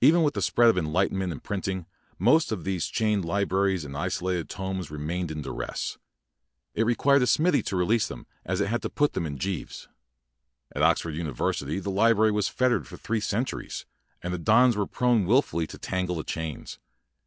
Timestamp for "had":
8.68-8.80